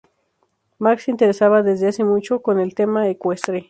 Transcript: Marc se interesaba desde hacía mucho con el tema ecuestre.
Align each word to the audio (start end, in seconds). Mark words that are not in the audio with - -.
Marc 0.79 1.01
se 1.01 1.11
interesaba 1.11 1.61
desde 1.61 1.89
hacía 1.89 2.03
mucho 2.05 2.41
con 2.41 2.59
el 2.59 2.73
tema 2.73 3.07
ecuestre. 3.07 3.59